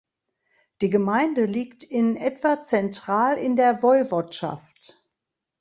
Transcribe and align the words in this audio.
Die 0.81 0.89
Gemeinde 0.89 1.45
liegt 1.45 1.83
in 1.83 2.15
etwa 2.15 2.63
zentral 2.63 3.37
in 3.37 3.55
der 3.55 3.83
Woiwodschaft. 3.83 4.99